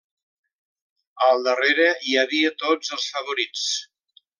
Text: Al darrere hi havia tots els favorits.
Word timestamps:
Al 1.27 1.45
darrere 1.49 1.87
hi 2.09 2.19
havia 2.25 2.53
tots 2.67 2.95
els 2.99 3.09
favorits. 3.19 3.73